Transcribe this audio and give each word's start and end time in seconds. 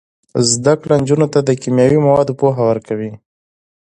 زده 0.51 0.73
کړه 0.81 0.95
نجونو 1.01 1.27
ته 1.33 1.39
د 1.43 1.49
کیمیاوي 1.61 1.99
موادو 2.07 2.37
پوهه 2.39 2.61
ورکوي. 2.69 3.11